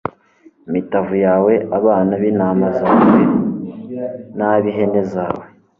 [0.67, 3.19] imitavu yawe, abana b'intama zawe
[4.37, 5.43] n'ab'ihene zawe